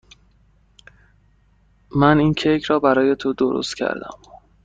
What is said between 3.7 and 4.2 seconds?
کردم.